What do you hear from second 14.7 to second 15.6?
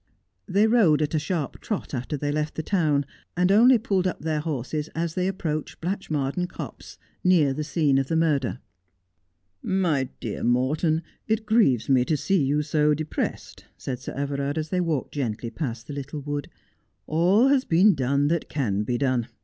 walked gently